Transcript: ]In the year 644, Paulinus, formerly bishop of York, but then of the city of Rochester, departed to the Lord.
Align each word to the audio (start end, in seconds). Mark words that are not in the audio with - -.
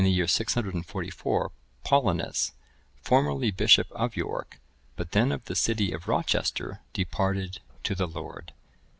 ]In 0.01 0.05
the 0.05 0.11
year 0.11 0.27
644, 0.27 1.51
Paulinus, 1.85 2.53
formerly 3.03 3.51
bishop 3.51 3.85
of 3.91 4.15
York, 4.15 4.59
but 4.95 5.11
then 5.11 5.31
of 5.31 5.45
the 5.45 5.53
city 5.55 5.91
of 5.91 6.07
Rochester, 6.07 6.79
departed 6.91 7.59
to 7.83 7.93
the 7.93 8.07
Lord. 8.07 8.51